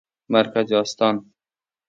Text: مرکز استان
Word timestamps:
مرکز 0.33 0.71
استان 0.79 1.15